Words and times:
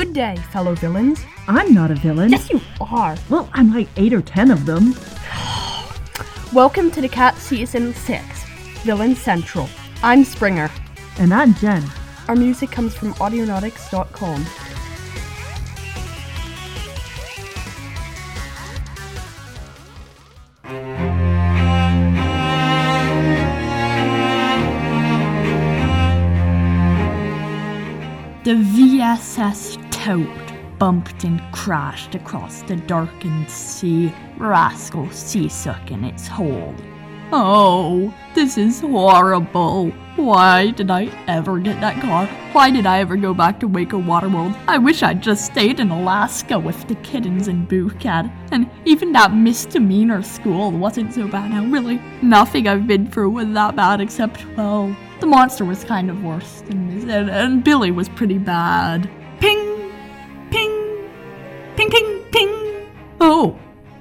Good 0.00 0.14
day, 0.14 0.36
fellow 0.50 0.74
villains. 0.74 1.22
I'm 1.46 1.74
not 1.74 1.90
a 1.90 1.94
villain. 1.94 2.30
Yes, 2.30 2.48
you 2.48 2.58
are. 2.80 3.18
Well, 3.28 3.50
I'm 3.52 3.70
like 3.74 3.86
eight 3.98 4.14
or 4.14 4.22
ten 4.22 4.50
of 4.50 4.64
them. 4.64 4.94
Welcome 6.54 6.90
to 6.92 7.02
the 7.02 7.08
Cat 7.08 7.36
Season 7.36 7.92
6, 7.92 8.44
Villain 8.82 9.14
Central. 9.14 9.68
I'm 10.02 10.24
Springer. 10.24 10.70
And 11.18 11.34
I'm 11.34 11.52
Jen. 11.52 11.84
Our 12.28 12.34
music 12.34 12.70
comes 12.70 12.94
from 12.94 13.12
Audionautics.com. 13.16 14.46
The 28.42 28.54
VSS 28.54 29.89
Toad 30.00 30.78
bumped 30.78 31.24
and 31.24 31.42
crashed 31.52 32.14
across 32.14 32.62
the 32.62 32.76
darkened 32.76 33.50
sea, 33.50 34.10
Rascal 34.38 35.10
seasick 35.10 35.90
in 35.90 36.04
its 36.04 36.26
hold. 36.26 36.74
Oh, 37.32 38.14
this 38.34 38.56
is 38.56 38.80
horrible. 38.80 39.90
Why 40.16 40.70
did 40.70 40.90
I 40.90 41.10
ever 41.28 41.58
get 41.58 41.82
that 41.82 42.00
car? 42.00 42.24
Why 42.52 42.70
did 42.70 42.86
I 42.86 43.00
ever 43.00 43.14
go 43.18 43.34
back 43.34 43.60
to 43.60 43.68
Waco 43.68 44.00
Waterworld? 44.00 44.58
I 44.66 44.78
wish 44.78 45.02
I'd 45.02 45.22
just 45.22 45.44
stayed 45.44 45.80
in 45.80 45.90
Alaska 45.90 46.58
with 46.58 46.88
the 46.88 46.94
kittens 46.96 47.46
and 47.46 47.68
Boocat. 47.68 48.32
And 48.52 48.70
even 48.86 49.12
that 49.12 49.34
misdemeanor 49.34 50.22
school 50.22 50.70
wasn't 50.72 51.12
so 51.12 51.28
bad 51.28 51.50
now, 51.50 51.66
really. 51.66 52.00
Nothing 52.22 52.66
I've 52.66 52.86
been 52.86 53.10
through 53.10 53.30
was 53.30 53.48
that 53.48 53.76
bad 53.76 54.00
except, 54.00 54.46
well, 54.56 54.96
the 55.20 55.26
monster 55.26 55.66
was 55.66 55.84
kind 55.84 56.08
of 56.08 56.24
worse 56.24 56.62
than 56.62 56.88
this, 56.88 57.04
and, 57.04 57.28
and 57.28 57.62
Billy 57.62 57.90
was 57.90 58.08
pretty 58.08 58.38
bad. 58.38 59.10
Ping! 59.40 59.69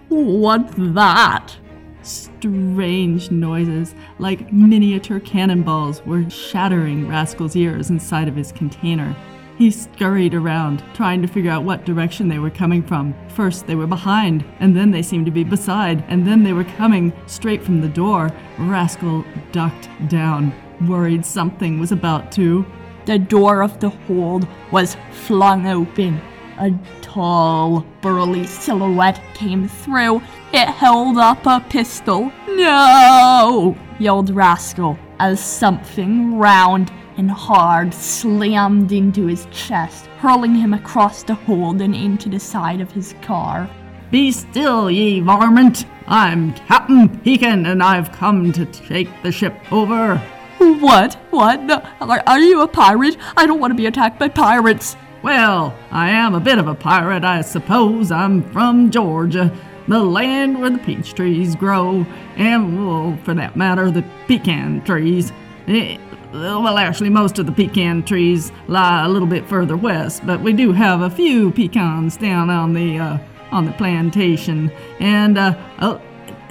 What's 0.09 0.73
that? 0.77 1.55
Strange 2.01 3.29
noises, 3.31 3.93
like 4.17 4.51
miniature 4.51 5.19
cannonballs, 5.19 6.03
were 6.05 6.29
shattering 6.29 7.07
Rascal's 7.07 7.55
ears 7.55 7.89
inside 7.89 8.27
of 8.27 8.35
his 8.35 8.51
container. 8.51 9.15
He 9.57 9.71
scurried 9.71 10.33
around, 10.33 10.83
trying 10.93 11.21
to 11.21 11.27
figure 11.27 11.51
out 11.51 11.65
what 11.65 11.85
direction 11.85 12.29
they 12.29 12.39
were 12.39 12.49
coming 12.49 12.81
from. 12.81 13.13
First, 13.27 13.67
they 13.67 13.75
were 13.75 13.87
behind, 13.87 14.45
and 14.59 14.75
then 14.75 14.91
they 14.91 15.01
seemed 15.01 15.25
to 15.25 15.31
be 15.31 15.43
beside, 15.43 16.03
and 16.07 16.25
then 16.25 16.43
they 16.43 16.53
were 16.53 16.63
coming 16.63 17.11
straight 17.27 17.61
from 17.61 17.81
the 17.81 17.89
door. 17.89 18.31
Rascal 18.57 19.25
ducked 19.51 19.89
down, 20.07 20.53
worried 20.87 21.25
something 21.25 21.77
was 21.77 21.91
about 21.91 22.31
to. 22.33 22.65
The 23.05 23.19
door 23.19 23.61
of 23.61 23.79
the 23.81 23.89
hold 23.89 24.47
was 24.71 24.95
flung 25.11 25.67
open. 25.67 26.21
A 26.59 26.77
tall, 27.01 27.85
burly 28.01 28.45
silhouette 28.45 29.21
came 29.33 29.69
through. 29.69 30.17
It 30.51 30.67
held 30.67 31.17
up 31.17 31.45
a 31.45 31.61
pistol. 31.69 32.33
No! 32.49 33.77
yelled 33.97 34.29
Rascal 34.29 34.99
as 35.19 35.39
something 35.39 36.37
round 36.37 36.91
and 37.15 37.31
hard 37.31 37.93
slammed 37.93 38.91
into 38.91 39.27
his 39.27 39.47
chest, 39.51 40.07
hurling 40.19 40.53
him 40.53 40.73
across 40.73 41.23
the 41.23 41.33
hold 41.33 41.81
and 41.81 41.95
into 41.95 42.27
the 42.27 42.39
side 42.39 42.81
of 42.81 42.91
his 42.91 43.15
car. 43.21 43.69
Be 44.11 44.29
still, 44.31 44.91
ye 44.91 45.21
varmint! 45.21 45.85
I'm 46.07 46.53
Captain 46.53 47.07
Pecan, 47.19 47.67
and 47.67 47.81
I've 47.81 48.11
come 48.11 48.51
to 48.51 48.65
take 48.65 49.09
the 49.23 49.31
ship 49.31 49.55
over. 49.71 50.17
What? 50.57 51.13
What? 51.29 51.63
No, 51.63 51.81
are, 52.01 52.21
are 52.27 52.39
you 52.39 52.61
a 52.61 52.67
pirate? 52.67 53.15
I 53.37 53.45
don't 53.45 53.61
want 53.61 53.71
to 53.71 53.75
be 53.75 53.85
attacked 53.85 54.19
by 54.19 54.27
pirates. 54.27 54.97
Well, 55.21 55.77
I 55.91 56.11
am 56.11 56.33
a 56.33 56.39
bit 56.39 56.59
of 56.59 56.67
a 56.67 56.75
pirate, 56.75 57.25
I 57.25 57.41
suppose. 57.41 58.09
I'm 58.09 58.41
from 58.53 58.89
Georgia, 58.89 59.53
the 59.87 59.99
land 59.99 60.61
where 60.61 60.69
the 60.69 60.77
peach 60.77 61.13
trees 61.13 61.55
grow, 61.55 62.05
and, 62.37 62.87
well, 62.87 63.17
for 63.23 63.33
that 63.33 63.57
matter, 63.57 63.91
the 63.91 64.05
pecan 64.27 64.81
trees. 64.85 65.33
Eh, 65.67 65.97
well, 66.31 66.77
actually, 66.77 67.09
most 67.09 67.37
of 67.37 67.47
the 67.47 67.51
pecan 67.51 68.03
trees 68.03 68.53
lie 68.67 69.03
a 69.03 69.09
little 69.09 69.27
bit 69.27 69.45
further 69.45 69.75
west, 69.75 70.25
but 70.25 70.39
we 70.39 70.53
do 70.53 70.71
have 70.71 71.01
a 71.01 71.09
few 71.09 71.51
pecans 71.51 72.15
down 72.15 72.49
on 72.49 72.73
the 72.73 72.99
uh, 72.99 73.17
on 73.51 73.65
the 73.65 73.71
plantation, 73.73 74.71
and 74.99 75.37
uh, 75.37 75.57
uh, 75.79 75.99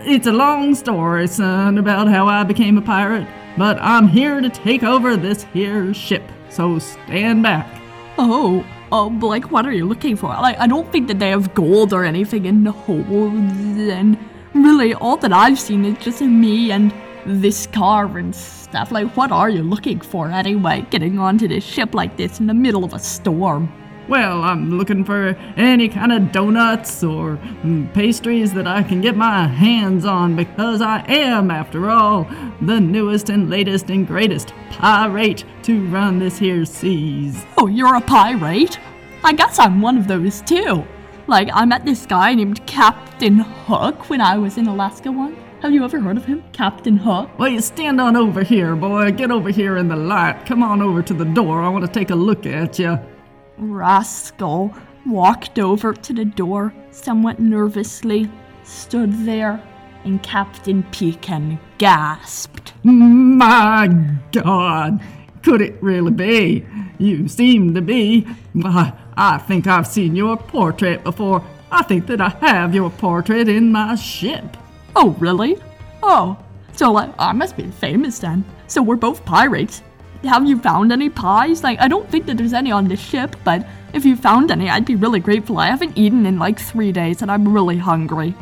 it's 0.01 0.27
a 0.27 0.33
long 0.33 0.75
story, 0.75 1.27
son, 1.27 1.79
about 1.79 2.09
how 2.09 2.27
I 2.27 2.43
became 2.45 2.77
a 2.77 2.83
pirate. 2.83 3.27
But 3.57 3.79
I'm 3.81 4.09
here 4.09 4.41
to 4.41 4.51
take 4.51 4.83
over 4.83 5.17
this 5.17 5.45
here 5.55 5.95
ship, 5.95 6.25
so 6.51 6.79
stand 6.79 7.43
back. 7.43 7.88
Oh, 8.21 8.67
oh, 8.91 9.07
like, 9.23 9.53
what 9.53 9.65
are 9.65 9.73
you 9.73 9.87
looking 9.87 10.17
for? 10.17 10.27
Like, 10.27 10.59
I 10.59 10.67
don't 10.67 10.91
think 10.91 11.07
that 11.07 11.21
they 11.21 11.31
have 11.31 11.55
gold 11.55 11.93
or 11.93 12.05
anything 12.05 12.47
in 12.47 12.65
the 12.65 12.73
holds, 12.73 13.15
and 13.79 14.19
really, 14.55 14.93
all 14.93 15.17
that 15.19 15.33
I've 15.33 15.59
seen 15.59 15.85
is 15.85 15.97
just 15.99 16.21
me 16.21 16.73
and 16.73 16.93
this 17.25 17.69
car 17.69 18.19
and 18.19 18.35
stuff. 18.35 18.91
Like, 18.91 19.17
what 19.17 19.31
are 19.31 19.49
you 19.49 19.63
looking 19.63 20.01
for 20.01 20.29
anyway, 20.33 20.85
getting 20.91 21.21
onto 21.21 21.47
this 21.47 21.63
ship 21.63 21.95
like 21.95 22.17
this 22.17 22.41
in 22.41 22.49
the 22.49 22.55
middle 22.55 22.83
of 22.83 22.93
a 22.93 22.99
storm? 22.99 23.73
Well, 24.09 24.43
I'm 24.43 24.79
looking 24.79 25.05
for 25.05 25.37
any 25.59 25.87
kind 25.87 26.13
of 26.13 26.33
donuts 26.33 27.05
or 27.05 27.37
mm, 27.63 27.93
pastries 27.93 28.55
that 28.55 28.67
I 28.67 28.83
can 28.83 29.03
get 29.03 29.19
my 29.19 29.47
hands 29.47 30.07
on 30.07 30.35
because 30.35 30.81
I 30.81 31.05
am, 31.07 31.51
after 31.51 31.91
all, 31.91 32.27
the 32.63 32.81
newest 32.81 33.29
and 33.29 33.51
latest 33.51 33.91
and 33.91 34.07
greatest 34.07 34.55
pirate 34.71 35.45
to 35.65 35.85
run 35.89 36.19
this 36.19 36.39
here 36.39 36.65
seas. 36.65 37.45
Oh, 37.59 37.67
you're 37.67 37.97
a 37.97 38.01
pirate? 38.01 38.81
I 39.23 39.35
guess 39.35 39.59
I'm 39.59 39.83
one 39.83 39.99
of 39.99 40.09
those 40.09 40.41
too. 40.41 40.87
Like, 41.27 41.51
I 41.53 41.67
met 41.67 41.85
this 41.85 42.07
guy 42.07 42.35
named 42.35 42.67
Captain 42.67 43.41
Hook 43.41 44.09
when 44.09 44.23
I 44.23 44.39
was 44.39 44.57
in 44.57 44.69
Alaska 44.69 45.13
once. 45.13 45.37
Have 45.61 45.73
you 45.73 45.85
ever 45.85 46.01
heard 46.01 46.17
of 46.17 46.25
him? 46.25 46.43
Captain 46.53 46.97
Hook? 46.97 47.29
Well, 47.39 47.51
you 47.51 47.61
stand 47.61 48.01
on 48.01 48.17
over 48.17 48.43
here, 48.43 48.75
boy. 48.75 49.11
Get 49.11 49.31
over 49.31 49.51
here 49.51 49.77
in 49.77 49.89
the 49.89 49.97
light. 49.97 50.47
Come 50.47 50.63
on 50.63 50.81
over 50.81 51.03
to 51.03 51.13
the 51.13 51.27
door. 51.27 51.63
I 51.63 51.69
want 51.69 51.85
to 51.85 51.91
take 51.91 52.09
a 52.09 52.15
look 52.15 52.47
at 52.47 52.79
you. 52.79 52.99
Rascal 53.59 54.75
walked 55.07 55.59
over 55.59 55.93
to 55.93 56.13
the 56.13 56.25
door 56.25 56.73
somewhat 56.91 57.41
nervously, 57.41 58.31
stood 58.63 59.13
there, 59.25 59.63
and 60.05 60.23
Captain 60.23 60.83
Pecan 60.85 61.59
gasped. 61.79 62.73
My 62.85 63.89
God, 64.33 65.01
could 65.43 65.61
it 65.61 65.83
really 65.83 66.13
be? 66.13 66.67
You 66.99 67.29
seem 67.29 67.75
to 67.75 67.81
be. 67.81 68.27
Why, 68.53 68.93
I 69.17 69.39
think 69.39 69.67
I've 69.67 69.87
seen 69.87 70.17
your 70.17 70.37
portrait 70.37 71.05
before. 71.05 71.45
I 71.71 71.83
think 71.83 72.07
that 72.07 72.21
I 72.21 72.31
have 72.41 72.75
your 72.75 72.91
portrait 72.91 73.49
in 73.49 73.73
my 73.73 73.95
ship. 73.95 74.57
Oh, 74.97 75.11
really? 75.19 75.57
Oh, 76.03 76.39
so 76.73 76.93
like, 76.93 77.11
I 77.19 77.33
must 77.33 77.57
be 77.57 77.65
famous 77.65 78.19
then. 78.19 78.45
So 78.67 78.83
we're 78.83 78.97
both 78.97 79.25
pirates. 79.25 79.83
Have 80.25 80.47
you 80.47 80.59
found 80.59 80.93
any 80.93 81.09
pies? 81.09 81.63
Like, 81.63 81.81
I 81.81 81.87
don't 81.87 82.09
think 82.11 82.27
that 82.27 82.37
there's 82.37 82.53
any 82.53 82.73
on 82.73 82.89
this 82.89 83.01
ship, 83.01 83.37
but 83.45 83.67
if 83.93 84.05
you 84.05 84.17
found 84.17 84.51
any, 84.51 84.69
I'd 84.69 84.85
be 84.85 84.97
really 84.97 85.21
grateful. 85.21 85.59
I 85.59 85.67
haven't 85.67 85.97
eaten 85.97 86.27
in 86.27 86.39
like 86.39 86.59
three 86.59 86.91
days 86.91 87.23
and 87.23 87.31
I'm 87.31 87.53
really 87.53 87.79
hungry. 87.79 88.35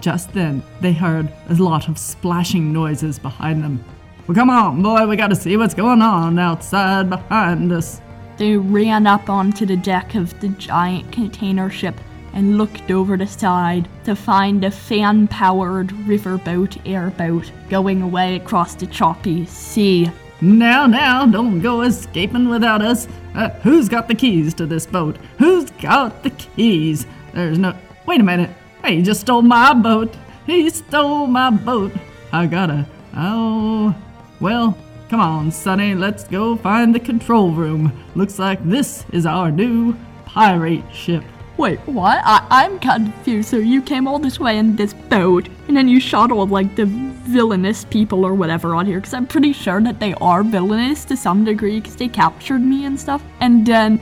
Just 0.00 0.32
then, 0.32 0.62
they 0.80 0.92
heard 0.92 1.28
a 1.48 1.54
lot 1.54 1.88
of 1.88 1.98
splashing 1.98 2.72
noises 2.72 3.18
behind 3.18 3.64
them. 3.64 3.84
Well, 4.26 4.36
come 4.36 4.48
on, 4.48 4.82
boy, 4.82 5.06
we 5.06 5.16
gotta 5.16 5.34
see 5.34 5.56
what's 5.56 5.74
going 5.74 6.02
on 6.02 6.38
outside 6.38 7.10
behind 7.10 7.72
us. 7.72 8.00
They 8.36 8.56
ran 8.56 9.08
up 9.08 9.28
onto 9.28 9.66
the 9.66 9.76
deck 9.76 10.14
of 10.14 10.38
the 10.38 10.50
giant 10.50 11.10
container 11.10 11.68
ship 11.68 11.96
and 12.32 12.56
looked 12.58 12.92
over 12.92 13.16
the 13.16 13.26
side 13.26 13.88
to 14.04 14.14
find 14.14 14.62
a 14.62 14.70
fan 14.70 15.26
powered 15.26 15.88
riverboat 15.88 16.80
airboat 16.86 17.50
going 17.68 18.02
away 18.02 18.36
across 18.36 18.76
the 18.76 18.86
choppy 18.86 19.44
sea. 19.46 20.08
Now, 20.40 20.86
now, 20.86 21.26
don't 21.26 21.60
go 21.60 21.82
escaping 21.82 22.48
without 22.48 22.80
us. 22.80 23.08
Uh, 23.34 23.48
who's 23.62 23.88
got 23.88 24.06
the 24.06 24.14
keys 24.14 24.54
to 24.54 24.66
this 24.66 24.86
boat? 24.86 25.16
Who's 25.38 25.70
got 25.70 26.22
the 26.22 26.30
keys? 26.30 27.06
There's 27.34 27.58
no. 27.58 27.76
Wait 28.06 28.20
a 28.20 28.24
minute. 28.24 28.50
Hey, 28.84 28.96
he 28.96 29.02
just 29.02 29.22
stole 29.22 29.42
my 29.42 29.74
boat. 29.74 30.14
He 30.46 30.70
stole 30.70 31.26
my 31.26 31.50
boat. 31.50 31.92
I 32.32 32.46
gotta. 32.46 32.86
Oh. 33.16 33.94
Well, 34.40 34.78
come 35.08 35.20
on, 35.20 35.50
Sonny. 35.50 35.96
Let's 35.96 36.22
go 36.24 36.56
find 36.56 36.94
the 36.94 37.00
control 37.00 37.50
room. 37.50 37.92
Looks 38.14 38.38
like 38.38 38.62
this 38.64 39.04
is 39.12 39.26
our 39.26 39.50
new 39.50 39.96
pirate 40.24 40.84
ship. 40.92 41.24
Wait, 41.58 41.80
what? 41.86 42.22
I- 42.24 42.46
I'm 42.50 42.78
confused. 42.78 43.48
So 43.48 43.56
you 43.56 43.82
came 43.82 44.06
all 44.06 44.20
this 44.20 44.38
way 44.38 44.58
in 44.58 44.76
this 44.76 44.94
boat, 44.94 45.48
and 45.66 45.76
then 45.76 45.88
you 45.88 45.98
shot 45.98 46.30
all 46.30 46.46
like 46.46 46.76
the 46.76 46.86
villainous 46.86 47.84
people 47.84 48.24
or 48.24 48.32
whatever 48.32 48.76
on 48.76 48.86
here, 48.86 48.98
because 48.98 49.12
I'm 49.12 49.26
pretty 49.26 49.52
sure 49.52 49.80
that 49.80 49.98
they 49.98 50.14
are 50.14 50.44
villainous 50.44 51.04
to 51.06 51.16
some 51.16 51.44
degree, 51.44 51.80
because 51.80 51.96
they 51.96 52.08
captured 52.08 52.60
me 52.60 52.84
and 52.84 52.98
stuff. 52.98 53.22
And 53.40 53.66
then 53.66 54.00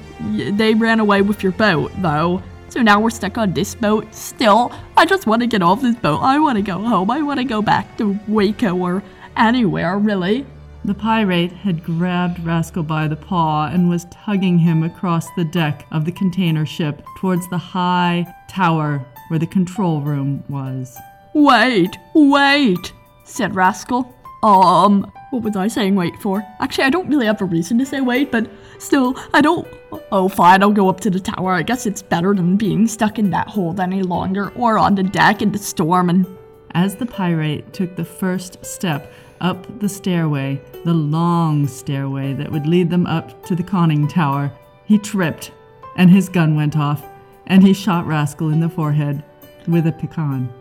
they 0.56 0.74
ran 0.74 1.00
away 1.00 1.22
with 1.22 1.42
your 1.42 1.52
boat, 1.52 1.90
though. 1.98 2.42
So 2.68 2.82
now 2.82 3.00
we're 3.00 3.10
stuck 3.10 3.38
on 3.38 3.54
this 3.54 3.74
boat. 3.74 4.14
Still, 4.14 4.70
I 4.96 5.06
just 5.06 5.26
want 5.26 5.40
to 5.40 5.46
get 5.46 5.62
off 5.62 5.80
this 5.80 5.96
boat. 5.96 6.18
I 6.20 6.38
want 6.38 6.56
to 6.56 6.62
go 6.62 6.78
home. 6.78 7.10
I 7.10 7.22
want 7.22 7.38
to 7.38 7.44
go 7.44 7.62
back 7.62 7.96
to 7.96 8.18
Waco 8.28 8.76
or 8.76 9.02
anywhere, 9.34 9.96
really. 9.96 10.44
The 10.86 10.94
pirate 10.94 11.50
had 11.50 11.82
grabbed 11.82 12.38
Rascal 12.44 12.84
by 12.84 13.08
the 13.08 13.16
paw 13.16 13.66
and 13.66 13.88
was 13.88 14.06
tugging 14.12 14.56
him 14.56 14.84
across 14.84 15.28
the 15.30 15.42
deck 15.42 15.84
of 15.90 16.04
the 16.04 16.12
container 16.12 16.64
ship 16.64 17.02
towards 17.18 17.50
the 17.50 17.58
high 17.58 18.32
tower 18.48 19.04
where 19.26 19.40
the 19.40 19.48
control 19.48 20.00
room 20.00 20.44
was. 20.48 20.96
Wait, 21.34 21.98
wait, 22.14 22.92
said 23.24 23.56
Rascal. 23.56 24.14
Um, 24.44 25.10
what 25.30 25.42
was 25.42 25.56
I 25.56 25.66
saying 25.66 25.96
wait 25.96 26.14
for? 26.22 26.46
Actually, 26.60 26.84
I 26.84 26.90
don't 26.90 27.08
really 27.08 27.26
have 27.26 27.42
a 27.42 27.46
reason 27.46 27.78
to 27.78 27.84
say 27.84 28.00
wait, 28.00 28.30
but 28.30 28.48
still, 28.78 29.18
I 29.34 29.40
don't. 29.40 29.66
Oh, 30.12 30.28
fine, 30.28 30.62
I'll 30.62 30.70
go 30.70 30.88
up 30.88 31.00
to 31.00 31.10
the 31.10 31.18
tower. 31.18 31.54
I 31.54 31.64
guess 31.64 31.86
it's 31.86 32.00
better 32.00 32.32
than 32.32 32.56
being 32.56 32.86
stuck 32.86 33.18
in 33.18 33.30
that 33.30 33.48
hold 33.48 33.80
any 33.80 34.04
longer 34.04 34.50
or 34.50 34.78
on 34.78 34.94
the 34.94 35.02
deck 35.02 35.42
in 35.42 35.50
the 35.50 35.58
storm 35.58 36.10
and. 36.10 36.26
As 36.72 36.96
the 36.96 37.06
pirate 37.06 37.72
took 37.72 37.96
the 37.96 38.04
first 38.04 38.62
step 38.62 39.10
up 39.40 39.80
the 39.80 39.88
stairway, 39.88 40.60
the 40.84 40.94
long 40.94 41.66
stairway 41.66 42.32
that 42.34 42.50
would 42.50 42.66
lead 42.66 42.90
them 42.90 43.06
up 43.06 43.44
to 43.46 43.54
the 43.54 43.62
conning 43.62 44.08
tower, 44.08 44.52
he 44.84 44.98
tripped 44.98 45.52
and 45.96 46.10
his 46.10 46.28
gun 46.28 46.54
went 46.54 46.76
off, 46.76 47.02
and 47.46 47.62
he 47.62 47.72
shot 47.72 48.06
Rascal 48.06 48.50
in 48.50 48.60
the 48.60 48.68
forehead 48.68 49.24
with 49.66 49.86
a 49.86 49.92
pecan. 49.92 50.52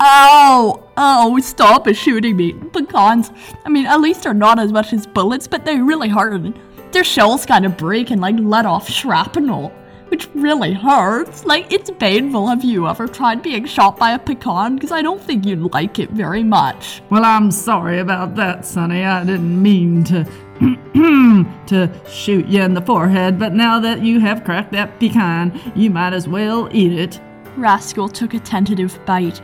Ow! 0.00 0.82
Oh, 0.96 1.38
stop 1.40 1.88
shooting 1.94 2.36
me. 2.36 2.52
Pecans. 2.52 3.30
I 3.64 3.68
mean, 3.68 3.86
at 3.86 4.00
least 4.00 4.24
they're 4.24 4.34
not 4.34 4.58
as 4.58 4.72
much 4.72 4.92
as 4.92 5.06
bullets, 5.06 5.46
but 5.46 5.64
they 5.64 5.78
really 5.78 6.08
hurt. 6.08 6.54
Their 6.92 7.04
shells 7.04 7.46
kind 7.46 7.64
of 7.64 7.76
break 7.76 8.10
and 8.10 8.20
like 8.20 8.34
let 8.38 8.66
off 8.66 8.88
shrapnel, 8.88 9.72
which 10.12 10.28
really 10.34 10.74
hurts. 10.74 11.46
Like, 11.46 11.72
it's 11.72 11.90
painful. 11.90 12.46
Have 12.48 12.62
you 12.62 12.86
ever 12.86 13.08
tried 13.08 13.42
being 13.42 13.64
shot 13.64 13.96
by 13.96 14.10
a 14.10 14.18
pecan? 14.18 14.74
Because 14.74 14.92
I 14.92 15.00
don't 15.00 15.22
think 15.22 15.46
you'd 15.46 15.72
like 15.72 15.98
it 15.98 16.10
very 16.10 16.42
much. 16.42 17.00
Well, 17.08 17.24
I'm 17.24 17.50
sorry 17.50 17.98
about 17.98 18.34
that, 18.36 18.66
Sonny. 18.66 19.04
I 19.04 19.24
didn't 19.24 19.62
mean 19.62 20.04
to 20.04 20.24
to 21.66 21.90
shoot 22.06 22.44
you 22.44 22.60
in 22.60 22.74
the 22.74 22.82
forehead, 22.82 23.38
but 23.38 23.54
now 23.54 23.80
that 23.80 24.02
you 24.02 24.20
have 24.20 24.44
cracked 24.44 24.72
that 24.72 25.00
pecan, 25.00 25.58
you 25.74 25.88
might 25.88 26.12
as 26.12 26.28
well 26.28 26.68
eat 26.72 26.92
it. 26.92 27.18
Rascal 27.56 28.10
took 28.10 28.34
a 28.34 28.38
tentative 28.38 29.00
bite. 29.06 29.40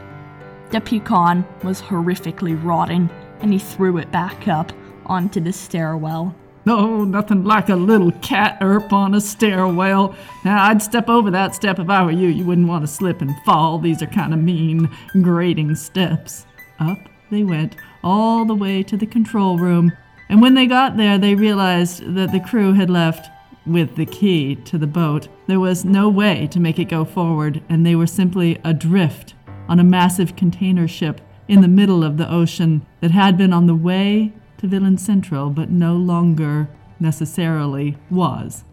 The 0.68 0.82
pecan 0.82 1.46
was 1.64 1.80
horrifically 1.80 2.62
rotten, 2.62 3.08
and 3.40 3.54
he 3.54 3.58
threw 3.58 3.96
it 3.96 4.12
back 4.12 4.48
up 4.48 4.70
onto 5.06 5.40
the 5.40 5.50
stairwell. 5.54 6.34
No, 6.68 7.02
nothing 7.02 7.44
like 7.44 7.70
a 7.70 7.76
little 7.76 8.12
cat 8.20 8.58
erp 8.60 8.92
on 8.92 9.14
a 9.14 9.22
stairwell. 9.22 10.14
Now, 10.44 10.64
I'd 10.64 10.82
step 10.82 11.08
over 11.08 11.30
that 11.30 11.54
step 11.54 11.78
if 11.78 11.88
I 11.88 12.04
were 12.04 12.10
you. 12.10 12.28
You 12.28 12.44
wouldn't 12.44 12.68
want 12.68 12.82
to 12.82 12.86
slip 12.86 13.22
and 13.22 13.34
fall. 13.46 13.78
These 13.78 14.02
are 14.02 14.06
kind 14.06 14.34
of 14.34 14.40
mean, 14.40 14.90
grating 15.22 15.74
steps. 15.76 16.44
Up 16.78 16.98
they 17.30 17.42
went, 17.42 17.76
all 18.04 18.44
the 18.44 18.54
way 18.54 18.82
to 18.82 18.98
the 18.98 19.06
control 19.06 19.56
room. 19.56 19.92
And 20.28 20.42
when 20.42 20.52
they 20.52 20.66
got 20.66 20.98
there, 20.98 21.16
they 21.16 21.34
realized 21.34 22.02
that 22.14 22.32
the 22.32 22.40
crew 22.40 22.74
had 22.74 22.90
left 22.90 23.30
with 23.64 23.96
the 23.96 24.04
key 24.04 24.54
to 24.66 24.76
the 24.76 24.86
boat. 24.86 25.28
There 25.46 25.60
was 25.60 25.86
no 25.86 26.10
way 26.10 26.48
to 26.48 26.60
make 26.60 26.78
it 26.78 26.90
go 26.90 27.06
forward, 27.06 27.62
and 27.70 27.86
they 27.86 27.94
were 27.94 28.06
simply 28.06 28.60
adrift 28.62 29.32
on 29.70 29.80
a 29.80 29.84
massive 29.84 30.36
container 30.36 30.86
ship 30.86 31.22
in 31.48 31.62
the 31.62 31.66
middle 31.66 32.04
of 32.04 32.18
the 32.18 32.30
ocean 32.30 32.84
that 33.00 33.12
had 33.12 33.38
been 33.38 33.54
on 33.54 33.66
the 33.66 33.74
way 33.74 34.34
to 34.58 34.66
Villain 34.66 34.99
Central, 34.99 35.50
but 35.50 35.70
no 35.70 35.94
longer 35.94 36.69
necessarily 37.00 37.96
was. 38.10 38.64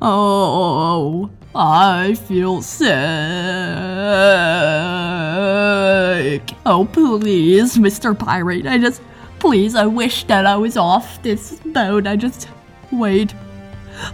Oh, 0.00 1.30
I 1.54 2.14
feel 2.14 2.60
sick. 2.62 2.90
Oh, 6.66 6.88
please, 6.92 7.76
Mr. 7.78 8.18
Pirate. 8.18 8.66
I 8.66 8.78
just, 8.78 9.00
please, 9.38 9.74
I 9.74 9.86
wish 9.86 10.24
that 10.24 10.44
I 10.44 10.56
was 10.56 10.76
off 10.76 11.22
this 11.22 11.60
boat. 11.60 12.06
I 12.06 12.16
just, 12.16 12.48
wait. 12.92 13.34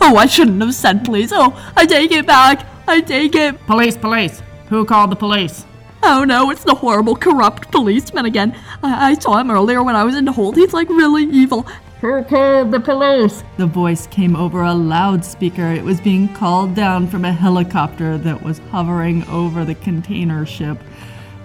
Oh, 0.01 0.17
I 0.17 0.27
shouldn't 0.27 0.61
have 0.63 0.75
said 0.75 1.05
please. 1.05 1.33
Oh, 1.33 1.53
I 1.77 1.87
take 1.87 2.13
it 2.13 2.27
back. 2.27 2.67
I 2.87 3.01
take 3.01 3.35
it. 3.35 3.59
Police, 3.67 3.97
police! 3.97 4.43
Who 4.69 4.85
called 4.85 5.11
the 5.11 5.17
police? 5.17 5.65
Oh 6.05 6.25
no, 6.25 6.51
it's 6.51 6.65
the 6.65 6.75
horrible, 6.75 7.15
corrupt 7.15 7.71
policeman 7.71 8.27
again. 8.27 8.59
I, 8.83 9.11
I 9.11 9.15
saw 9.15 9.39
him 9.39 9.51
earlier 9.51 9.83
when 9.83 9.95
I 9.95 10.05
was 10.05 10.17
in 10.17 10.25
the 10.25 10.33
hold. 10.33 10.57
He's 10.57 10.73
like 10.73 10.89
really 10.89 11.25
evil. 11.25 11.67
Who 12.01 12.25
called 12.25 12.73
the 12.73 12.81
police? 12.81 13.45
The 13.59 13.67
voice 13.67 14.09
came 14.09 14.35
over 14.35 14.63
a 14.63 14.75
loudspeaker. 14.75 15.67
It 15.69 15.85
was 15.85 16.01
being 16.01 16.35
called 16.35 16.75
down 16.75 17.07
from 17.07 17.25
a 17.25 17.33
helicopter 17.33 18.19
that 18.19 18.43
was 18.43 18.59
hovering 18.71 19.23
over 19.29 19.65
the 19.65 19.77
container 19.77 20.45
ship. 20.45 20.79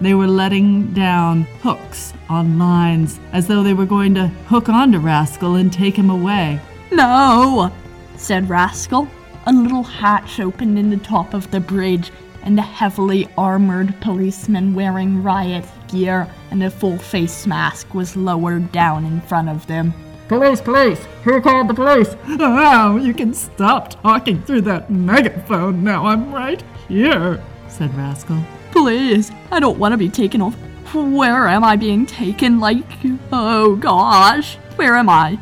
They 0.00 0.14
were 0.14 0.26
letting 0.26 0.92
down 0.92 1.42
hooks 1.62 2.12
on 2.28 2.58
lines 2.58 3.20
as 3.32 3.46
though 3.46 3.62
they 3.62 3.74
were 3.74 3.86
going 3.86 4.14
to 4.16 4.26
hook 4.48 4.68
onto 4.68 4.98
Rascal 4.98 5.54
and 5.54 5.72
take 5.72 5.94
him 5.94 6.10
away. 6.10 6.60
No, 6.90 7.72
said 8.16 8.48
Rascal. 8.48 9.08
A 9.46 9.52
little 9.52 9.84
hatch 9.84 10.40
opened 10.40 10.78
in 10.78 10.90
the 10.90 10.96
top 10.96 11.34
of 11.34 11.50
the 11.52 11.60
bridge, 11.60 12.10
and 12.42 12.58
a 12.58 12.62
heavily 12.62 13.28
armored 13.36 14.00
policeman 14.00 14.74
wearing 14.74 15.22
riot 15.22 15.64
gear 15.88 16.28
and 16.50 16.62
a 16.62 16.70
full 16.70 16.98
face 16.98 17.46
mask 17.46 17.94
was 17.94 18.16
lowered 18.16 18.72
down 18.72 19.04
in 19.04 19.20
front 19.22 19.48
of 19.48 19.66
them. 19.66 19.92
Police, 20.28 20.60
police! 20.60 21.04
Who 21.24 21.40
called 21.40 21.68
the 21.68 21.74
police? 21.74 22.14
Oh, 22.28 22.96
you 22.96 23.14
can 23.14 23.32
stop 23.32 24.02
talking 24.02 24.42
through 24.42 24.60
that 24.62 24.90
megaphone 24.90 25.82
now. 25.82 26.04
I'm 26.04 26.32
right 26.32 26.62
here, 26.86 27.42
said 27.68 27.94
Rascal. 27.94 28.42
Please, 28.70 29.30
I 29.50 29.58
don't 29.58 29.78
want 29.78 29.92
to 29.92 29.98
be 29.98 30.10
taken 30.10 30.42
off. 30.42 30.54
Where 30.94 31.48
am 31.48 31.64
I 31.64 31.76
being 31.76 32.04
taken? 32.06 32.60
Like, 32.60 32.84
oh 33.32 33.76
gosh, 33.76 34.56
where 34.76 34.96
am 34.96 35.08
I? 35.08 35.38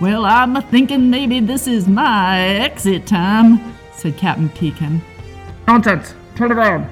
Well, 0.00 0.24
I'm 0.24 0.60
thinking 0.62 1.10
maybe 1.10 1.40
this 1.40 1.66
is 1.66 1.86
my 1.86 2.40
exit 2.40 3.06
time, 3.06 3.74
said 3.92 4.16
Captain 4.16 4.48
Pecan. 4.48 5.00
Nonsense! 5.68 6.14
Turn 6.36 6.52
around. 6.52 6.88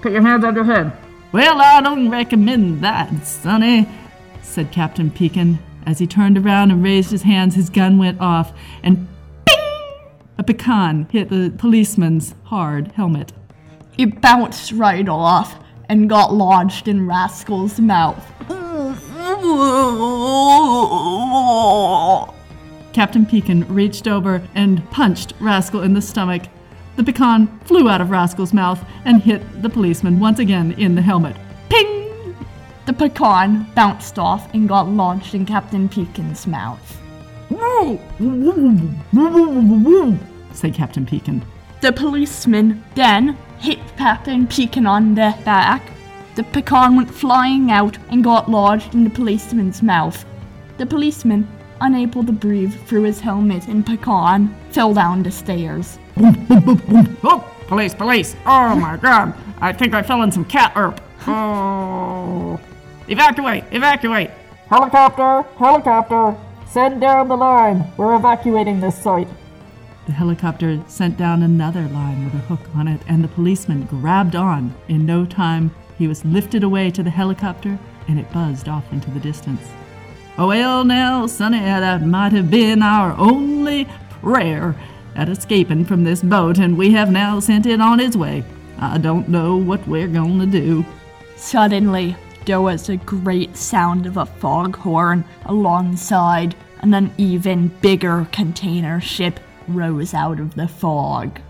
Put 0.00 0.12
your 0.12 0.22
hands 0.22 0.44
on 0.44 0.54
your 0.54 0.64
head. 0.64 0.92
Well, 1.32 1.60
I 1.60 1.80
don't 1.80 2.10
recommend 2.10 2.82
that, 2.82 3.26
Sonny, 3.26 3.86
said 4.42 4.72
Captain 4.72 5.10
Pecan. 5.10 5.58
As 5.84 5.98
he 5.98 6.06
turned 6.06 6.38
around 6.38 6.70
and 6.70 6.82
raised 6.82 7.10
his 7.10 7.22
hands, 7.22 7.54
his 7.54 7.70
gun 7.70 7.98
went 7.98 8.20
off, 8.20 8.52
and 8.82 9.08
bing! 9.44 9.56
A 10.38 10.42
pecan 10.42 11.06
hit 11.10 11.28
the 11.28 11.52
policeman's 11.56 12.34
hard 12.44 12.92
helmet. 12.92 13.32
It 13.98 14.20
bounced 14.20 14.72
right 14.72 15.08
off 15.08 15.58
and 15.88 16.08
got 16.08 16.32
lodged 16.32 16.88
in 16.88 17.06
Rascal's 17.06 17.80
mouth. 17.80 18.24
Captain 22.92 23.26
Pecan 23.26 23.66
reached 23.72 24.08
over 24.08 24.42
and 24.54 24.88
punched 24.90 25.32
Rascal 25.40 25.82
in 25.82 25.94
the 25.94 26.02
stomach. 26.02 26.42
The 26.98 27.04
pecan 27.04 27.46
flew 27.60 27.88
out 27.88 28.00
of 28.00 28.10
Rascal's 28.10 28.52
mouth 28.52 28.84
and 29.04 29.22
hit 29.22 29.62
the 29.62 29.68
policeman 29.68 30.18
once 30.18 30.40
again 30.40 30.72
in 30.72 30.96
the 30.96 31.00
helmet. 31.00 31.36
Ping! 31.68 32.34
The 32.86 32.92
pecan 32.92 33.70
bounced 33.76 34.18
off 34.18 34.52
and 34.52 34.68
got 34.68 34.88
lodged 34.88 35.32
in 35.32 35.46
Captain 35.46 35.88
Pecan's 35.88 36.44
mouth. 36.48 37.00
Woo 37.50 38.00
woo 38.18 38.40
woo 38.40 38.90
woo 39.12 39.30
woo 39.30 39.60
woo 39.60 39.84
woo! 39.84 40.18
Said 40.52 40.74
Captain 40.74 41.06
Pecan. 41.06 41.44
The 41.82 41.92
policeman 41.92 42.82
then 42.96 43.38
hit 43.60 43.78
Captain 43.96 44.48
Pecan 44.48 44.84
on 44.84 45.14
the 45.14 45.38
back. 45.44 45.92
The 46.34 46.42
pecan 46.42 46.96
went 46.96 47.14
flying 47.14 47.70
out 47.70 47.96
and 48.10 48.24
got 48.24 48.50
lodged 48.50 48.94
in 48.94 49.04
the 49.04 49.10
policeman's 49.10 49.84
mouth. 49.84 50.24
The 50.78 50.86
policeman, 50.86 51.46
unable 51.80 52.24
to 52.24 52.32
breathe 52.32 52.74
through 52.88 53.04
his 53.04 53.20
helmet 53.20 53.68
and 53.68 53.86
pecan, 53.86 54.52
fell 54.72 54.94
down 54.94 55.22
the 55.22 55.30
stairs. 55.30 55.96
Oh, 56.20 57.54
police, 57.66 57.94
police! 57.94 58.34
Oh 58.44 58.74
my 58.74 58.96
god! 58.96 59.34
I 59.60 59.72
think 59.72 59.94
I 59.94 60.02
fell 60.02 60.22
in 60.22 60.32
some 60.32 60.44
cat 60.44 60.72
erp. 60.76 61.00
Oh. 61.26 62.60
Evacuate! 63.08 63.64
Evacuate! 63.70 64.30
Helicopter! 64.68 65.42
Helicopter! 65.58 66.36
Send 66.66 67.00
down 67.00 67.28
the 67.28 67.36
line. 67.36 67.90
We're 67.96 68.14
evacuating 68.16 68.80
this 68.80 69.00
site. 69.00 69.28
The 70.06 70.12
helicopter 70.12 70.82
sent 70.86 71.16
down 71.16 71.42
another 71.42 71.82
line 71.88 72.24
with 72.24 72.34
a 72.34 72.38
hook 72.38 72.60
on 72.74 72.88
it, 72.88 73.00
and 73.08 73.22
the 73.22 73.28
policeman 73.28 73.84
grabbed 73.84 74.34
on. 74.34 74.74
In 74.88 75.06
no 75.06 75.24
time, 75.24 75.70
he 75.96 76.08
was 76.08 76.24
lifted 76.24 76.62
away 76.64 76.90
to 76.92 77.02
the 77.02 77.10
helicopter, 77.10 77.78
and 78.08 78.18
it 78.18 78.32
buzzed 78.32 78.68
off 78.68 78.90
into 78.92 79.10
the 79.10 79.20
distance. 79.20 79.62
Oh, 80.36 80.48
well, 80.48 80.84
now, 80.84 81.26
Sonny, 81.26 81.58
that 81.60 82.02
might 82.02 82.32
have 82.32 82.50
been 82.50 82.82
our 82.82 83.12
only 83.18 83.86
prayer 84.22 84.74
at 85.18 85.28
escaping 85.28 85.84
from 85.84 86.04
this 86.04 86.22
boat, 86.22 86.58
and 86.58 86.78
we 86.78 86.92
have 86.92 87.10
now 87.10 87.40
sent 87.40 87.66
it 87.66 87.80
on 87.80 87.98
its 87.98 88.16
way. 88.16 88.44
I 88.78 88.98
don't 88.98 89.28
know 89.28 89.56
what 89.56 89.86
we're 89.88 90.06
going 90.06 90.38
to 90.38 90.46
do. 90.46 90.86
Suddenly, 91.36 92.16
there 92.46 92.60
was 92.60 92.88
a 92.88 92.96
great 92.98 93.56
sound 93.56 94.06
of 94.06 94.16
a 94.16 94.24
foghorn 94.24 95.24
alongside, 95.46 96.54
and 96.80 96.94
an 96.94 97.12
even 97.18 97.68
bigger 97.80 98.28
container 98.30 99.00
ship 99.00 99.40
rose 99.66 100.14
out 100.14 100.38
of 100.38 100.54
the 100.54 100.68
fog. 100.68 101.40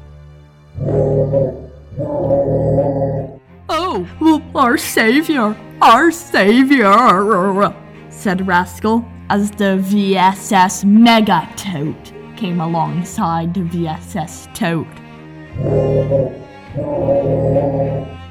Oh, 3.68 4.42
our 4.54 4.78
savior, 4.78 5.54
our 5.82 6.10
savior, 6.10 7.74
said 8.08 8.46
Rascal. 8.46 9.04
as 9.30 9.50
the 9.50 9.76
VSS 9.84 10.84
Mega 10.86 11.46
Tote 11.54 12.17
came 12.38 12.60
alongside 12.60 13.52
the 13.52 13.60
VSS 13.60 14.54
Tote. 14.54 14.86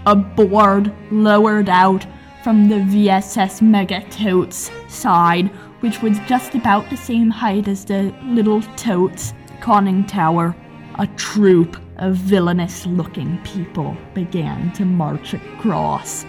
A 0.05 0.15
board 0.15 0.93
lowered 1.11 1.67
out 1.67 2.07
from 2.41 2.69
the 2.69 2.77
VSS 2.77 3.61
Mega 3.61 4.01
side, 4.87 5.47
which 5.81 6.01
was 6.01 6.17
just 6.19 6.55
about 6.55 6.89
the 6.89 6.95
same 6.95 7.29
height 7.29 7.67
as 7.67 7.83
the 7.83 8.15
little 8.23 8.61
Tote's 8.77 9.33
conning 9.59 10.05
tower. 10.05 10.55
A 10.99 11.07
troop 11.17 11.77
of 11.97 12.15
villainous 12.15 12.85
looking 12.85 13.37
people 13.43 13.97
began 14.13 14.71
to 14.73 14.85
march 14.85 15.33
across. 15.33 16.25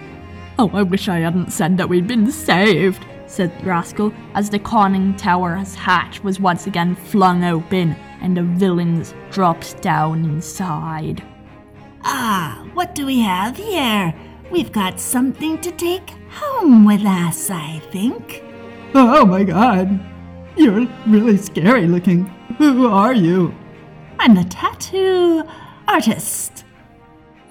Oh, 0.58 0.68
I 0.74 0.82
wish 0.82 1.08
I 1.08 1.20
hadn't 1.20 1.52
said 1.52 1.78
that 1.78 1.88
we'd 1.88 2.08
been 2.08 2.32
saved, 2.32 3.06
said 3.28 3.52
Rascal, 3.64 4.12
as 4.34 4.50
the 4.50 4.58
conning 4.58 5.14
tower's 5.16 5.74
hatch 5.74 6.22
was 6.24 6.40
once 6.40 6.66
again 6.66 6.94
flung 6.96 7.44
open 7.44 7.92
and 8.20 8.36
the 8.36 8.42
villains 8.42 9.14
dropped 9.30 9.80
down 9.82 10.24
inside. 10.24 11.22
Ah, 12.02 12.66
what 12.74 12.94
do 12.94 13.06
we 13.06 13.20
have 13.20 13.56
here? 13.56 14.14
We've 14.50 14.72
got 14.72 14.98
something 14.98 15.60
to 15.60 15.70
take 15.72 16.10
home 16.30 16.84
with 16.84 17.04
us, 17.04 17.50
I 17.50 17.80
think. 17.90 18.42
Oh 18.94 19.26
my 19.26 19.44
god. 19.44 20.00
You're 20.56 20.88
really 21.06 21.36
scary 21.36 21.86
looking. 21.86 22.24
Who 22.56 22.86
are 22.86 23.14
you? 23.14 23.54
I'm 24.18 24.34
the 24.34 24.44
tattoo 24.44 25.44
artist. 25.86 26.64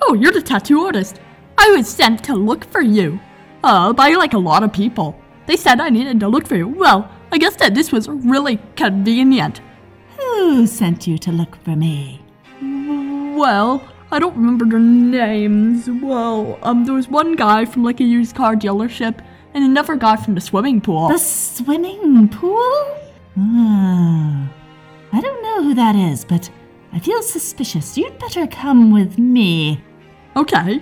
Oh, 0.01 0.13
you're 0.13 0.31
the 0.31 0.41
tattoo 0.41 0.81
artist. 0.81 1.21
I 1.57 1.69
was 1.71 1.87
sent 1.87 2.23
to 2.25 2.35
look 2.35 2.65
for 2.65 2.81
you. 2.81 3.19
Uh, 3.63 3.93
by 3.93 4.09
like 4.11 4.33
a 4.33 4.37
lot 4.37 4.63
of 4.63 4.73
people. 4.73 5.19
They 5.47 5.57
said 5.57 5.79
I 5.79 5.89
needed 5.89 6.19
to 6.19 6.27
look 6.27 6.45
for 6.45 6.55
you. 6.55 6.67
Well, 6.67 7.09
I 7.31 7.37
guess 7.37 7.55
that 7.55 7.73
this 7.73 7.91
was 7.91 8.07
really 8.07 8.59
convenient. 8.75 9.61
Who 10.17 10.67
sent 10.67 11.07
you 11.07 11.17
to 11.19 11.31
look 11.31 11.55
for 11.63 11.75
me? 11.75 12.21
Well, 12.61 13.87
I 14.11 14.19
don't 14.19 14.35
remember 14.35 14.65
their 14.65 14.79
names. 14.79 15.89
Well, 15.89 16.59
um, 16.63 16.85
there 16.85 16.93
was 16.93 17.07
one 17.07 17.35
guy 17.35 17.65
from 17.65 17.83
like 17.83 17.99
a 17.99 18.03
used 18.03 18.35
car 18.35 18.55
dealership, 18.55 19.23
and 19.53 19.63
another 19.63 19.95
guy 19.95 20.15
from 20.17 20.35
the 20.35 20.41
swimming 20.41 20.81
pool. 20.81 21.09
The 21.09 21.17
swimming 21.17 22.29
pool? 22.29 22.97
Ah, 23.37 24.49
I 25.13 25.21
don't 25.21 25.43
know 25.43 25.63
who 25.63 25.73
that 25.75 25.95
is, 25.95 26.25
but 26.25 26.49
I 26.91 26.99
feel 26.99 27.21
suspicious. 27.21 27.97
You'd 27.97 28.17
better 28.19 28.47
come 28.47 28.91
with 28.91 29.17
me. 29.17 29.81
Okay, 30.35 30.81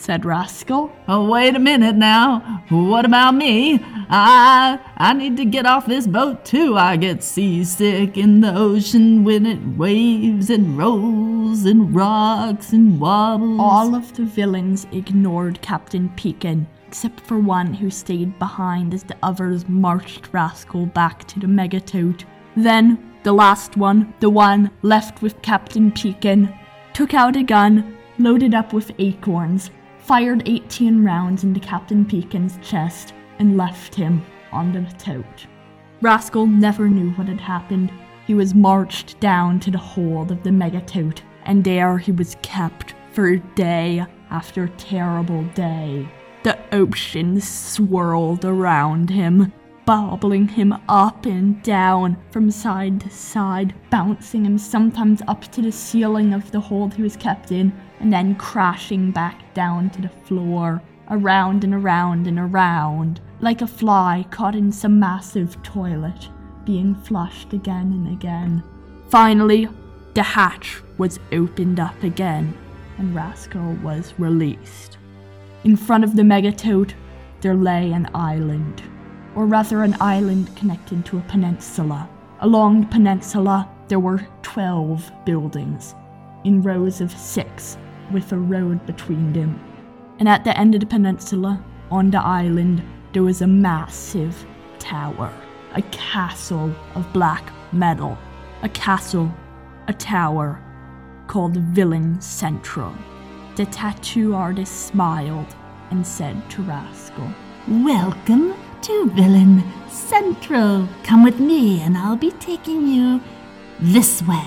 said 0.00 0.24
Rascal. 0.24 0.90
Oh, 1.08 1.28
wait 1.28 1.54
a 1.54 1.58
minute 1.58 1.94
now. 1.94 2.64
What 2.70 3.04
about 3.04 3.34
me? 3.34 3.78
I 4.08 4.80
I 4.96 5.12
need 5.12 5.36
to 5.36 5.44
get 5.44 5.66
off 5.66 5.86
this 5.86 6.06
boat 6.06 6.44
too. 6.44 6.76
I 6.76 6.96
get 6.96 7.22
seasick 7.22 8.16
in 8.16 8.40
the 8.40 8.54
ocean 8.54 9.24
when 9.24 9.44
it 9.44 9.60
waves 9.76 10.48
and 10.48 10.76
rolls 10.78 11.64
and 11.64 11.94
rocks 11.94 12.72
and 12.72 12.98
wobbles. 12.98 13.60
All 13.60 13.94
of 13.94 14.14
the 14.16 14.24
villains 14.24 14.86
ignored 14.90 15.60
Captain 15.60 16.08
Pecan, 16.16 16.66
except 16.88 17.20
for 17.20 17.38
one 17.38 17.74
who 17.74 17.90
stayed 17.90 18.38
behind 18.38 18.94
as 18.94 19.02
the 19.02 19.16
others 19.22 19.68
marched 19.68 20.32
Rascal 20.32 20.86
back 20.86 21.26
to 21.28 21.38
the 21.38 21.46
Megatoad. 21.46 22.24
Then, 22.56 23.12
the 23.22 23.32
last 23.32 23.76
one, 23.76 24.14
the 24.20 24.30
one 24.30 24.70
left 24.82 25.20
with 25.20 25.42
Captain 25.42 25.92
Pecan, 25.92 26.52
took 26.94 27.12
out 27.12 27.36
a 27.36 27.42
gun, 27.42 27.96
loaded 28.18 28.54
up 28.54 28.72
with 28.72 28.92
acorns, 28.98 29.70
fired 30.10 30.42
18 30.46 31.04
rounds 31.04 31.44
into 31.44 31.60
Captain 31.60 32.04
Pecan's 32.04 32.58
chest, 32.68 33.14
and 33.38 33.56
left 33.56 33.94
him 33.94 34.20
on 34.50 34.72
the 34.72 34.82
tote. 34.98 35.46
Rascal 36.00 36.48
never 36.48 36.88
knew 36.88 37.12
what 37.12 37.28
had 37.28 37.40
happened. 37.40 37.92
He 38.26 38.34
was 38.34 38.52
marched 38.52 39.20
down 39.20 39.60
to 39.60 39.70
the 39.70 39.78
hold 39.78 40.32
of 40.32 40.42
the 40.42 40.50
Megatote, 40.50 41.22
and 41.44 41.62
there 41.62 41.96
he 41.96 42.10
was 42.10 42.36
kept 42.42 42.96
for 43.12 43.36
day 43.36 44.04
after 44.30 44.66
terrible 44.78 45.44
day. 45.54 46.08
The 46.42 46.58
ocean 46.72 47.40
swirled 47.40 48.44
around 48.44 49.10
him, 49.10 49.52
bobbling 49.84 50.48
him 50.48 50.74
up 50.88 51.24
and 51.24 51.62
down 51.62 52.16
from 52.32 52.50
side 52.50 53.00
to 53.02 53.10
side, 53.10 53.76
bouncing 53.90 54.44
him 54.44 54.58
sometimes 54.58 55.22
up 55.28 55.42
to 55.52 55.62
the 55.62 55.70
ceiling 55.70 56.34
of 56.34 56.50
the 56.50 56.58
hold 56.58 56.94
he 56.94 57.02
was 57.02 57.16
kept 57.16 57.52
in, 57.52 57.72
and 58.00 58.12
then 58.12 58.34
crashing 58.34 59.10
back 59.10 59.54
down 59.54 59.90
to 59.90 60.02
the 60.02 60.08
floor, 60.08 60.82
around 61.10 61.64
and 61.64 61.74
around 61.74 62.26
and 62.26 62.38
around, 62.38 63.20
like 63.40 63.62
a 63.62 63.66
fly 63.66 64.24
caught 64.30 64.54
in 64.54 64.72
some 64.72 64.98
massive 64.98 65.62
toilet, 65.62 66.28
being 66.64 66.94
flushed 66.94 67.52
again 67.52 67.92
and 67.92 68.12
again. 68.12 68.62
Finally, 69.08 69.68
the 70.14 70.22
hatch 70.22 70.80
was 70.98 71.20
opened 71.32 71.78
up 71.78 72.02
again, 72.02 72.56
and 72.98 73.14
Rascal 73.14 73.74
was 73.82 74.14
released. 74.18 74.98
In 75.64 75.76
front 75.76 76.04
of 76.04 76.16
the 76.16 76.22
megatoad, 76.22 76.94
there 77.40 77.54
lay 77.54 77.92
an 77.92 78.08
island, 78.14 78.82
or 79.34 79.46
rather, 79.46 79.82
an 79.82 79.96
island 80.00 80.54
connected 80.56 81.04
to 81.06 81.18
a 81.18 81.22
peninsula. 81.22 82.08
Along 82.40 82.80
the 82.80 82.86
peninsula, 82.86 83.68
there 83.88 84.00
were 84.00 84.26
12 84.42 85.10
buildings, 85.24 85.94
in 86.44 86.62
rows 86.62 87.00
of 87.00 87.10
six, 87.10 87.76
with 88.12 88.32
a 88.32 88.38
road 88.38 88.84
between 88.86 89.32
them. 89.32 89.58
And 90.18 90.28
at 90.28 90.44
the 90.44 90.56
end 90.58 90.74
of 90.74 90.80
the 90.80 90.86
peninsula, 90.86 91.64
on 91.90 92.10
the 92.10 92.20
island, 92.20 92.82
there 93.12 93.22
was 93.22 93.42
a 93.42 93.46
massive 93.46 94.46
tower, 94.78 95.32
a 95.74 95.82
castle 95.90 96.74
of 96.94 97.12
black 97.12 97.52
metal, 97.72 98.16
a 98.62 98.68
castle, 98.68 99.32
a 99.88 99.92
tower, 99.92 100.60
called 101.26 101.56
Villain 101.56 102.20
Central. 102.20 102.94
The 103.56 103.66
tattoo 103.66 104.34
artist 104.34 104.86
smiled 104.86 105.54
and 105.90 106.06
said 106.06 106.48
to 106.50 106.62
Rascal, 106.62 107.28
Welcome 107.68 108.54
to 108.82 109.10
Villain 109.10 109.62
Central. 109.88 110.88
Come 111.04 111.22
with 111.22 111.38
me, 111.38 111.80
and 111.80 111.96
I'll 111.96 112.16
be 112.16 112.32
taking 112.32 112.86
you 112.86 113.20
this 113.80 114.22
way. 114.22 114.44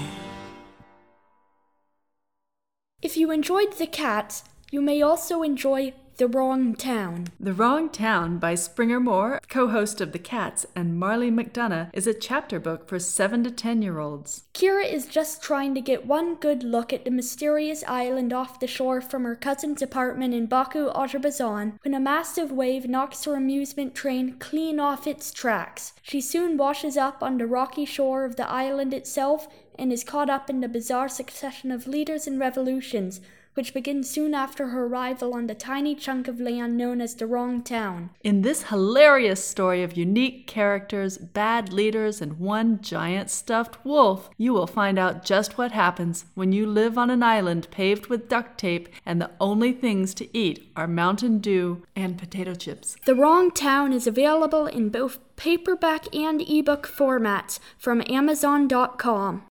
If 3.04 3.18
you 3.18 3.32
enjoyed 3.32 3.74
The 3.74 3.86
Cats, 3.86 4.46
you 4.72 4.80
may 4.80 5.02
also 5.02 5.44
enjoy 5.44 5.94
The 6.18 6.28
Wrong 6.28 6.76
Town. 6.76 7.30
The 7.40 7.54
Wrong 7.54 7.90
Town 7.90 8.38
by 8.38 8.54
Springer 8.54 9.00
Moore, 9.00 9.42
co 9.50 9.70
host 9.70 10.00
of 10.00 10.12
The 10.12 10.20
Cats, 10.20 10.64
and 10.76 11.00
Marley 11.00 11.32
McDonough, 11.32 11.90
is 11.92 12.06
a 12.06 12.14
chapter 12.14 12.60
book 12.60 12.88
for 12.88 13.00
7 13.00 13.44
to 13.46 13.50
10 13.50 13.82
year 13.82 13.98
olds. 13.98 14.44
Kira 14.54 14.86
is 14.86 15.08
just 15.08 15.42
trying 15.42 15.74
to 15.74 15.82
get 15.82 16.06
one 16.06 16.36
good 16.36 16.62
look 16.62 16.94
at 16.94 17.04
the 17.04 17.10
mysterious 17.10 17.84
island 17.88 18.32
off 18.32 18.60
the 18.60 18.68
shore 18.68 19.02
from 19.02 19.24
her 19.24 19.36
cousin's 19.36 19.82
apartment 19.82 20.36
in 20.36 20.46
Baku, 20.46 20.92
Azerbaijan, 20.92 21.80
when 21.82 21.96
a 21.96 22.00
massive 22.00 22.52
wave 22.52 22.88
knocks 22.88 23.24
her 23.24 23.36
amusement 23.36 23.96
train 23.96 24.38
clean 24.38 24.80
off 24.80 25.08
its 25.08 25.32
tracks. 25.32 25.94
She 26.04 26.22
soon 26.22 26.58
washes 26.58 26.96
up 26.96 27.24
on 27.24 27.40
the 27.40 27.48
rocky 27.48 27.86
shore 27.86 28.24
of 28.24 28.36
the 28.36 28.48
island 28.48 28.94
itself 28.94 29.48
and 29.80 29.92
is 29.92 30.04
caught 30.04 30.30
up 30.30 30.48
in 30.48 30.62
the 30.62 30.68
bizarre 30.68 31.10
succession 31.10 31.72
of 31.72 31.88
leaders 31.88 32.28
and 32.28 32.40
revolutions, 32.40 33.20
which 33.54 33.74
begins 33.74 34.10
soon 34.10 34.34
after 34.34 34.68
her 34.68 34.86
arrival 34.86 35.34
on 35.34 35.48
the 35.48 35.56
tiny 35.56 35.96
chunk 35.96 36.28
of 36.28 36.40
land 36.40 36.78
known 36.78 37.02
as 37.02 37.16
the 37.16 37.28
Wrong 37.28 37.62
Town. 37.62 38.10
In 38.24 38.42
this 38.42 38.64
hilarious 38.64 39.44
story 39.44 39.84
of 39.84 39.98
unique 39.98 40.48
characters, 40.48 41.18
bad 41.18 41.72
leaders, 41.72 42.22
and 42.22 42.40
one 42.40 42.82
giant 42.82 43.30
stuffed 43.30 43.84
wolf, 43.86 44.30
you 44.38 44.54
will 44.54 44.68
find 44.68 44.98
out 44.98 45.26
just 45.26 45.58
what 45.58 45.72
happens 45.72 46.26
when 46.34 46.52
you 46.52 46.66
live 46.66 46.98
on 46.98 47.10
an 47.10 47.24
island 47.24 47.68
paved 47.72 48.08
with 48.08 48.30
duct 48.30 48.58
tape 48.58 48.90
and 49.06 49.22
the 49.22 49.32
only 49.40 49.72
things 49.72 50.14
to 50.14 50.38
eat 50.38 50.72
are 50.76 50.88
Mountain 50.88 51.40
Dew 51.40 51.84
and 51.96 52.18
potato 52.18 52.54
chips. 52.54 52.96
The 53.06 53.16
Wrong 53.16 53.52
Town 53.52 53.94
is 53.94 54.08
available 54.08 54.68
in 54.68 54.90
both 54.90 55.20
paperback 55.36 56.14
and 56.16 56.42
ebook 56.42 56.88
formats 56.88 57.60
from 57.78 58.04
Amazon.com. 58.08 59.42